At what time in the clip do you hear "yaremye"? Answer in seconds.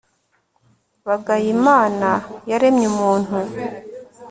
2.49-2.85